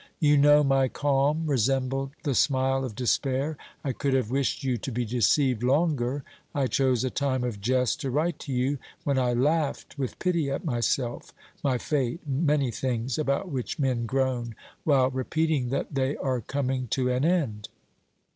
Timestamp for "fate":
11.77-12.21